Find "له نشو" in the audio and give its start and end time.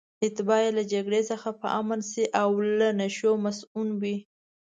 2.79-3.31